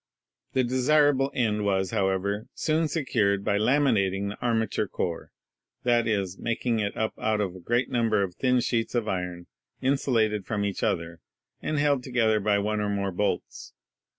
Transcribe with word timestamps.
The 0.53 0.63
desirable 0.63 1.29
end 1.35 1.63
was, 1.63 1.91
however, 1.91 2.47
soon 2.55 2.87
secured 2.87 3.43
by 3.45 3.57
"lami 3.57 3.91
nating 3.91 4.29
the 4.29 4.41
armature 4.41 4.87
core"— 4.87 5.31
that 5.83 6.07
is, 6.07 6.39
making 6.39 6.79
it 6.79 6.97
up 6.97 7.13
out 7.19 7.39
of 7.39 7.55
a 7.55 7.59
great 7.59 7.91
number 7.91 8.23
of 8.23 8.33
thin 8.33 8.61
sheets 8.61 8.95
of 8.95 9.07
iron 9.07 9.45
insulated 9.79 10.47
from 10.47 10.65
each 10.65 10.81
other 10.81 11.19
and 11.61 11.77
held 11.77 12.03
together 12.03 12.39
by 12.39 12.57
one 12.57 12.79
or 12.79 12.89
more 12.89 13.11
bolts. 13.11 13.73